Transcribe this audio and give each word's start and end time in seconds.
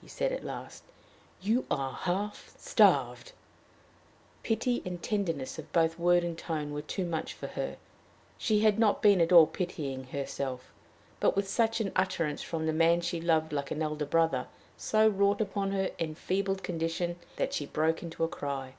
he 0.00 0.08
said 0.08 0.32
at 0.32 0.42
last, 0.42 0.82
"you 1.42 1.66
are 1.70 1.92
half 1.92 2.54
starved!" 2.56 3.32
The 4.42 4.48
pity 4.54 4.82
and 4.86 5.02
tenderness 5.02 5.58
of 5.58 5.70
both 5.70 5.98
word 5.98 6.24
and 6.24 6.38
tone 6.38 6.72
were 6.72 6.80
too 6.80 7.04
much 7.04 7.34
for 7.34 7.48
her. 7.48 7.76
She 8.38 8.60
had 8.60 8.78
not 8.78 9.02
been 9.02 9.20
at 9.20 9.32
all 9.32 9.46
pitying 9.46 10.04
herself, 10.04 10.72
but 11.20 11.44
such 11.44 11.78
an 11.78 11.92
utterance 11.94 12.40
from 12.40 12.64
the 12.64 12.72
man 12.72 13.02
she 13.02 13.20
loved 13.20 13.52
like 13.52 13.70
an 13.70 13.82
elder 13.82 14.06
brother 14.06 14.46
so 14.78 15.06
wrought 15.06 15.42
upon 15.42 15.72
her 15.72 15.90
enfeebled 15.98 16.62
condition 16.62 17.16
that 17.36 17.52
she 17.52 17.66
broke 17.66 18.02
into 18.02 18.24
a 18.24 18.28
cry. 18.28 18.76